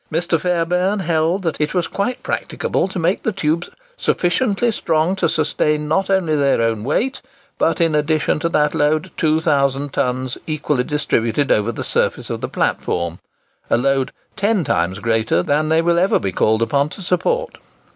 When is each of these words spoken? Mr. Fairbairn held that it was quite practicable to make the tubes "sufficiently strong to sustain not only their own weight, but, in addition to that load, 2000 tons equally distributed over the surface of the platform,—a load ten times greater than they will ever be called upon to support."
Mr. 0.11 0.39
Fairbairn 0.39 1.01
held 1.01 1.43
that 1.43 1.61
it 1.61 1.75
was 1.75 1.85
quite 1.85 2.23
practicable 2.23 2.87
to 2.87 2.97
make 2.97 3.21
the 3.21 3.31
tubes 3.31 3.69
"sufficiently 3.97 4.71
strong 4.71 5.15
to 5.15 5.29
sustain 5.29 5.87
not 5.87 6.09
only 6.09 6.35
their 6.35 6.59
own 6.59 6.83
weight, 6.83 7.21
but, 7.59 7.79
in 7.79 7.93
addition 7.93 8.39
to 8.39 8.49
that 8.49 8.73
load, 8.73 9.11
2000 9.17 9.93
tons 9.93 10.39
equally 10.47 10.83
distributed 10.83 11.51
over 11.51 11.71
the 11.71 11.83
surface 11.83 12.31
of 12.31 12.41
the 12.41 12.49
platform,—a 12.49 13.77
load 13.77 14.11
ten 14.35 14.63
times 14.63 14.97
greater 14.97 15.43
than 15.43 15.69
they 15.69 15.83
will 15.83 15.99
ever 15.99 16.17
be 16.17 16.31
called 16.31 16.63
upon 16.63 16.89
to 16.89 16.99
support." 17.03 17.59